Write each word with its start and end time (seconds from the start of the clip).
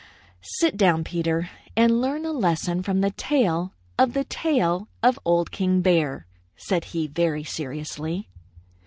"Sit 0.57 0.77
down, 0.77 1.03
Peter, 1.03 1.51
and 1.77 2.01
learn 2.01 2.25
a 2.25 2.31
lesson 2.31 2.81
from 2.81 3.01
the 3.01 3.11
tale 3.11 3.71
of 3.99 4.13
the 4.13 4.23
tail 4.23 4.87
of 5.03 5.19
Old 5.25 5.51
King 5.51 5.81
Bear," 5.83 6.25
said 6.55 6.85
he 6.85 7.05
very 7.05 7.43
seriously. 7.43 8.27